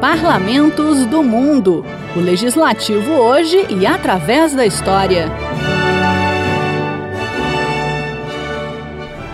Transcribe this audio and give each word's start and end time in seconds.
Parlamentos 0.00 1.04
do 1.04 1.22
Mundo. 1.22 1.84
O 2.16 2.20
legislativo 2.20 3.12
hoje 3.12 3.66
e 3.68 3.86
através 3.86 4.54
da 4.54 4.64
história. 4.64 5.28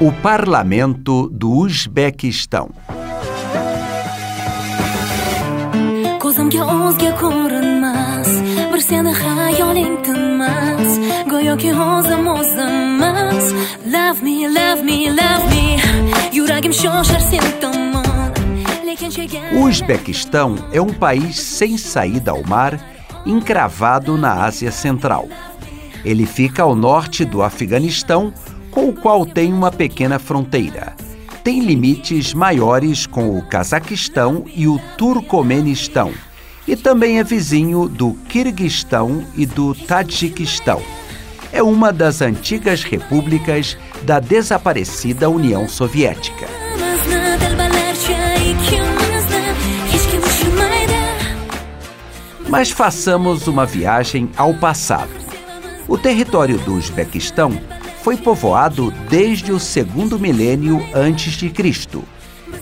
O 0.00 0.10
Parlamento 0.10 1.28
do 1.30 1.52
Uzbequistão. 1.52 2.70
Love 13.86 14.22
me, 14.22 14.48
love 14.48 14.82
me, 14.82 15.08
love 15.10 15.46
me 15.48 15.76
Yuragim 16.36 16.72
shoshar 16.72 17.20
o 19.52 19.64
Uzbequistão 19.64 20.56
é 20.72 20.80
um 20.80 20.92
país 20.92 21.38
sem 21.38 21.76
saída 21.76 22.30
ao 22.30 22.42
mar, 22.42 22.80
encravado 23.26 24.16
na 24.16 24.44
Ásia 24.44 24.72
Central. 24.72 25.28
Ele 26.02 26.24
fica 26.24 26.62
ao 26.62 26.74
norte 26.74 27.22
do 27.22 27.42
Afeganistão, 27.42 28.32
com 28.70 28.88
o 28.88 28.94
qual 28.94 29.26
tem 29.26 29.52
uma 29.52 29.70
pequena 29.70 30.18
fronteira. 30.18 30.94
Tem 31.44 31.60
limites 31.60 32.32
maiores 32.32 33.06
com 33.06 33.36
o 33.36 33.42
Cazaquistão 33.42 34.46
e 34.54 34.66
o 34.66 34.78
Turcomenistão, 34.96 36.12
e 36.66 36.74
também 36.74 37.18
é 37.18 37.24
vizinho 37.24 37.88
do 37.88 38.14
Quirguistão 38.28 39.26
e 39.36 39.44
do 39.44 39.74
Tadjiquistão. 39.74 40.80
É 41.52 41.62
uma 41.62 41.92
das 41.92 42.22
antigas 42.22 42.82
repúblicas 42.82 43.76
da 44.04 44.20
desaparecida 44.20 45.28
União 45.28 45.68
Soviética. 45.68 46.55
Mas 52.56 52.70
façamos 52.70 53.46
uma 53.46 53.66
viagem 53.66 54.30
ao 54.34 54.54
passado. 54.54 55.10
O 55.86 55.98
território 55.98 56.56
do 56.56 56.72
Uzbequistão 56.72 57.52
foi 58.02 58.16
povoado 58.16 58.90
desde 59.10 59.52
o 59.52 59.60
segundo 59.60 60.18
milênio 60.18 60.82
antes 60.94 61.34
de 61.34 61.50
Cristo. 61.50 62.02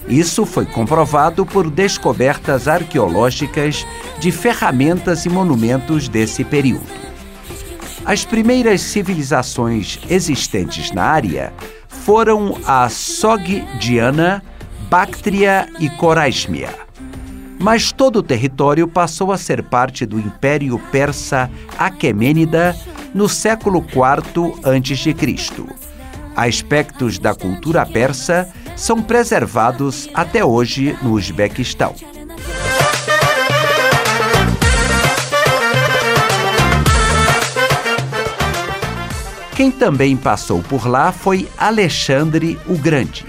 Isso 0.09 0.45
foi 0.45 0.67
comprovado 0.67 1.47
por 1.47 1.71
descobertas 1.71 2.67
arqueológicas 2.67 3.87
de 4.19 4.33
ferramentas 4.33 5.27
e 5.27 5.29
monumentos 5.29 6.09
desse 6.09 6.43
período. 6.43 6.91
As 8.05 8.25
primeiras 8.25 8.81
civilizações 8.81 10.01
existentes 10.11 10.91
na 10.91 11.05
área 11.05 11.53
foram 11.87 12.59
a 12.67 12.89
Sogdiana, 12.89 14.43
Bactria 14.91 15.69
e 15.79 15.89
Coraismia 15.89 16.85
mas 17.65 17.91
todo 17.93 18.17
o 18.17 18.23
território 18.23 18.87
passou 18.87 19.33
a 19.33 19.39
ser 19.39 19.63
parte 19.63 20.05
do 20.05 20.19
Império 20.19 20.79
Persa 20.93 21.51
Aquemênida 21.79 22.77
no 23.15 23.27
século 23.27 23.79
IV 23.79 24.53
a.C. 24.63 25.17
Aspectos 26.37 27.19
da 27.19 27.35
cultura 27.35 27.87
persa 27.87 28.53
são 28.77 29.03
preservados 29.03 30.11
até 30.13 30.45
hoje 30.45 30.95
no 31.01 31.13
Uzbequistão. 31.13 31.95
Quem 39.57 39.71
também 39.71 40.19
passou 40.19 40.63
por 40.63 40.87
lá 40.87 41.13
foi 41.13 41.49
Alexandre 41.57 42.59
o 42.67 42.77
Grande. 42.77 43.25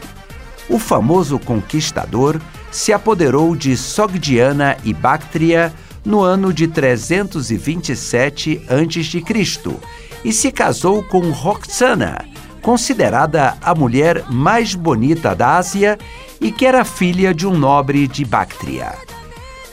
O 0.68 0.78
famoso 0.78 1.40
conquistador 1.40 2.42
se 2.76 2.92
apoderou 2.92 3.56
de 3.56 3.78
Sogdiana 3.78 4.76
e 4.84 4.94
Bactria 4.94 5.74
no 6.04 6.20
ano 6.20 6.52
de 6.52 6.68
327 6.68 8.62
a.C. 8.68 9.24
e 10.26 10.34
se 10.34 10.52
casou 10.52 11.02
com 11.02 11.32
Roxana, 11.32 12.26
considerada 12.62 13.56
a 13.62 13.74
mulher 13.74 14.26
mais 14.30 14.76
bonita 14.76 15.34
da 15.34 15.56
Ásia 15.56 15.98
e 16.42 16.52
que 16.52 16.66
era 16.66 16.84
filha 16.84 17.34
de 17.34 17.48
um 17.48 17.58
nobre 17.58 18.10
de 18.10 18.26
Bactria. 18.26 18.94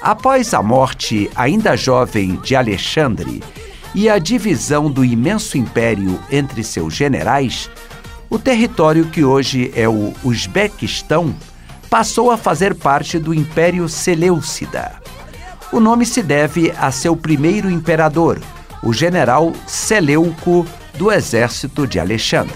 Após 0.00 0.54
a 0.54 0.62
morte 0.62 1.28
ainda 1.34 1.76
jovem 1.76 2.36
de 2.36 2.54
Alexandre 2.54 3.42
e 3.96 4.08
a 4.08 4.16
divisão 4.16 4.88
do 4.88 5.04
imenso 5.04 5.58
império 5.58 6.20
entre 6.30 6.62
seus 6.62 6.94
generais, 6.94 7.68
o 8.30 8.38
território 8.38 9.06
que 9.06 9.24
hoje 9.24 9.72
é 9.74 9.88
o 9.88 10.14
Uzbequistão 10.22 11.34
passou 11.92 12.30
a 12.30 12.38
fazer 12.38 12.74
parte 12.74 13.18
do 13.18 13.34
Império 13.34 13.86
Seleucida. 13.86 14.98
O 15.70 15.78
nome 15.78 16.06
se 16.06 16.22
deve 16.22 16.72
a 16.78 16.90
seu 16.90 17.14
primeiro 17.14 17.70
imperador, 17.70 18.40
o 18.82 18.94
general 18.94 19.52
Seleuco 19.66 20.66
do 20.94 21.12
exército 21.12 21.86
de 21.86 22.00
Alexandre. 22.00 22.54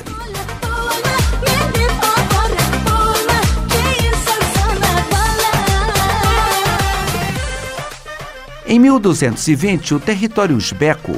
Em 8.64 8.78
1220, 8.78 9.96
o 9.96 10.00
território 10.00 10.56
uzbeco 10.56 11.14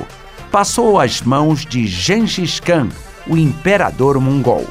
passou 0.50 0.98
às 0.98 1.22
mãos 1.22 1.64
de 1.64 1.86
Gengis 1.86 2.58
Khan, 2.58 2.88
o 3.28 3.36
imperador 3.36 4.18
mongol. 4.18 4.66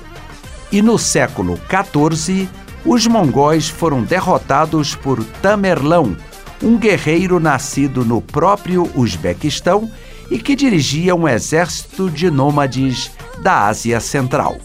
E 0.69 0.81
no 0.81 0.97
século 0.97 1.57
XIV, 1.69 2.50
os 2.88 3.06
mongóis 3.06 3.68
foram 3.68 4.02
derrotados 4.02 4.96
por 4.96 5.22
Tamerlão, 5.42 6.16
um 6.64 6.78
guerreiro 6.78 7.38
nascido 7.38 8.06
no 8.06 8.22
próprio 8.22 8.90
Uzbequistão 8.96 9.92
e 10.31 10.40
que 10.40 10.56
dirigia 10.56 11.14
um 11.14 11.28
exército 11.28 12.09
de 12.09 12.31
nômades 12.31 13.12
da 13.40 13.68
Ásia 13.68 14.00
Central. 14.00 14.58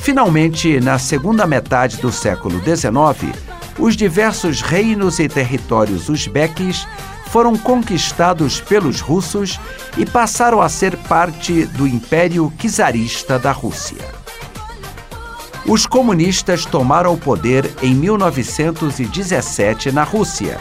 Finalmente, 0.00 0.78
na 0.78 1.00
segunda 1.00 1.48
metade 1.48 1.96
do 1.96 2.12
século 2.12 2.60
XIX, 2.60 3.34
os 3.76 3.96
diversos 3.96 4.60
reinos 4.60 5.18
e 5.18 5.28
territórios 5.28 6.08
uzbeques 6.08 6.86
foram 7.36 7.54
conquistados 7.54 8.62
pelos 8.62 9.02
russos 9.02 9.60
e 9.98 10.06
passaram 10.06 10.62
a 10.62 10.70
ser 10.70 10.96
parte 10.96 11.66
do 11.66 11.86
Império 11.86 12.50
Czarista 12.58 13.38
da 13.38 13.52
Rússia. 13.52 14.02
Os 15.66 15.86
comunistas 15.86 16.64
tomaram 16.64 17.12
o 17.12 17.18
poder 17.18 17.70
em 17.82 17.94
1917 17.94 19.92
na 19.92 20.02
Rússia 20.02 20.58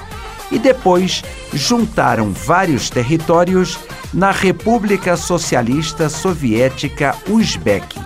e 0.52 0.60
depois 0.60 1.24
juntaram 1.54 2.34
vários 2.34 2.90
territórios 2.90 3.80
na 4.14 4.32
República 4.32 5.16
Socialista 5.16 6.10
Soviética 6.10 7.16
Uzbek, 7.30 7.98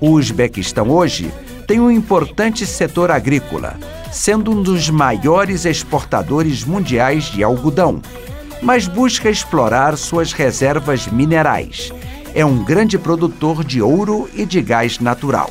O 0.00 0.10
Uzbequistão 0.10 0.90
hoje 0.90 1.32
tem 1.66 1.80
um 1.80 1.90
importante 1.90 2.64
setor 2.64 3.10
agrícola, 3.10 3.76
sendo 4.12 4.52
um 4.52 4.62
dos 4.62 4.88
maiores 4.88 5.64
exportadores 5.64 6.64
mundiais 6.64 7.24
de 7.24 7.42
algodão, 7.42 8.00
mas 8.62 8.86
busca 8.86 9.28
explorar 9.28 9.96
suas 9.96 10.32
reservas 10.32 11.08
minerais. 11.08 11.92
É 12.34 12.44
um 12.44 12.62
grande 12.62 12.96
produtor 12.96 13.64
de 13.64 13.82
ouro 13.82 14.28
e 14.34 14.46
de 14.46 14.62
gás 14.62 15.00
natural. 15.00 15.50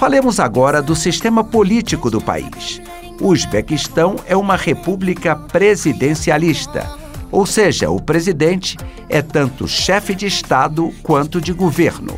Falemos 0.00 0.40
agora 0.40 0.80
do 0.80 0.96
sistema 0.96 1.44
político 1.44 2.10
do 2.10 2.22
país. 2.22 2.80
O 3.20 3.26
Uzbequistão 3.26 4.16
é 4.26 4.34
uma 4.34 4.56
república 4.56 5.36
presidencialista, 5.36 6.88
ou 7.30 7.44
seja, 7.44 7.90
o 7.90 8.00
presidente 8.00 8.78
é 9.10 9.20
tanto 9.20 9.68
chefe 9.68 10.14
de 10.14 10.24
Estado 10.24 10.90
quanto 11.02 11.38
de 11.38 11.52
governo. 11.52 12.16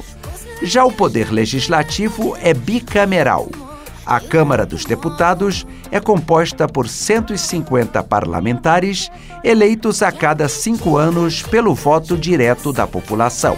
Já 0.63 0.85
o 0.85 0.93
poder 0.93 1.33
legislativo 1.33 2.37
é 2.41 2.55
bicameral. 2.55 3.49
A 4.07 4.21
Câmara 4.21 4.65
dos 4.65 4.85
Deputados 4.85 5.67
é 5.91 5.99
composta 5.99 6.69
por 6.69 6.89
150 6.89 8.01
parlamentares 8.05 9.11
eleitos 9.43 10.05
a 10.05 10.13
cada 10.13 10.49
cinco 10.49 10.97
anos 10.97 11.43
pelo 11.43 11.75
voto 11.75 12.17
direto 12.17 12.73
da 12.73 12.87
população. 12.87 13.57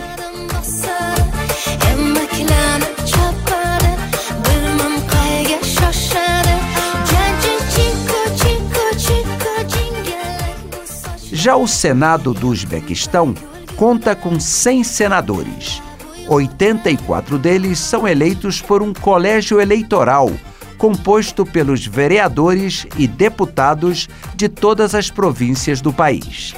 Já 11.45 11.57
o 11.57 11.69
Senado 11.69 12.33
do 12.33 12.49
Uzbequistão 12.49 13.35
conta 13.77 14.17
com 14.17 14.41
100 14.41 14.83
senadores. 14.83 15.83
84 16.27 17.39
deles 17.39 17.79
são 17.79 18.09
eleitos 18.09 18.63
por 18.63 18.83
um 18.83 18.95
colégio 18.95 19.61
eleitoral 19.61 20.33
composto 20.79 21.45
pelos 21.45 21.87
vereadores 21.87 22.87
e 22.97 23.07
deputados 23.07 24.09
de 24.35 24.49
todas 24.49 24.95
as 24.95 25.11
províncias 25.11 25.83
do 25.83 25.93
país. 25.93 26.55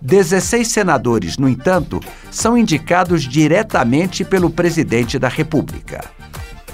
16 0.00 0.66
senadores, 0.66 1.36
no 1.36 1.46
entanto, 1.46 2.00
são 2.30 2.56
indicados 2.56 3.24
diretamente 3.24 4.24
pelo 4.24 4.48
presidente 4.48 5.18
da 5.18 5.28
República. 5.28 6.02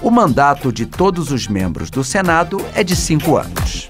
O 0.01 0.09
mandato 0.09 0.71
de 0.71 0.85
todos 0.85 1.29
os 1.29 1.45
membros 1.45 1.91
do 1.91 2.05
Senado 2.05 2.65
é 2.73 2.85
de 2.85 2.95
cinco 2.95 3.35
anos. 3.35 3.89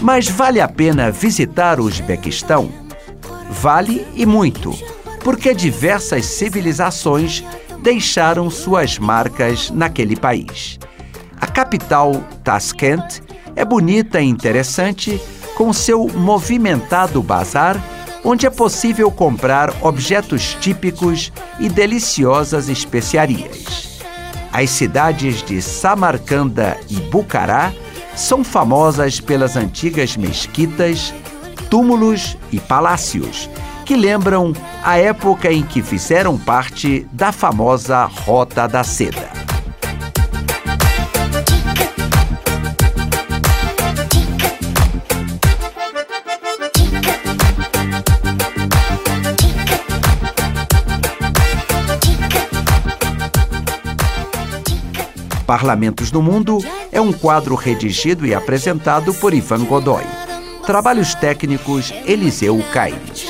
Mas 0.00 0.28
vale 0.28 0.60
a 0.60 0.66
pena 0.66 1.10
visitar 1.10 1.78
o 1.78 1.84
Uzbequistão? 1.84 2.70
Vale 3.50 4.06
e 4.14 4.26
muito, 4.26 4.76
porque 5.22 5.54
diversas 5.54 6.26
civilizações 6.26 7.44
deixaram 7.82 8.50
suas 8.50 8.98
marcas 8.98 9.70
naquele 9.70 10.16
país. 10.16 10.78
A 11.40 11.46
capital, 11.46 12.12
Tashkent, 12.42 13.20
é 13.54 13.64
bonita 13.64 14.20
e 14.20 14.26
interessante, 14.26 15.20
com 15.56 15.72
seu 15.72 16.08
movimentado 16.08 17.22
bazar 17.22 17.80
onde 18.24 18.46
é 18.46 18.50
possível 18.50 19.10
comprar 19.10 19.72
objetos 19.80 20.56
típicos 20.60 21.32
e 21.58 21.68
deliciosas 21.68 22.68
especiarias. 22.68 23.89
As 24.52 24.70
cidades 24.70 25.42
de 25.42 25.62
Samarcanda 25.62 26.76
e 26.88 26.96
Bucará 26.96 27.72
são 28.16 28.42
famosas 28.42 29.20
pelas 29.20 29.56
antigas 29.56 30.16
mesquitas, 30.16 31.14
túmulos 31.70 32.36
e 32.50 32.58
palácios, 32.58 33.48
que 33.84 33.96
lembram 33.96 34.52
a 34.84 34.98
época 34.98 35.52
em 35.52 35.62
que 35.62 35.82
fizeram 35.82 36.36
parte 36.36 37.06
da 37.12 37.32
famosa 37.32 38.04
Rota 38.04 38.66
da 38.66 38.82
Seda. 38.82 39.39
parlamentos 55.50 56.12
do 56.12 56.22
mundo 56.22 56.64
é 56.92 57.00
um 57.00 57.12
quadro 57.12 57.56
redigido 57.56 58.24
e 58.24 58.32
apresentado 58.32 59.12
por 59.14 59.34
Ivan 59.34 59.64
Godoy. 59.64 60.04
Trabalhos 60.64 61.12
técnicos 61.12 61.92
Eliseu 62.06 62.62
Caires. 62.72 63.26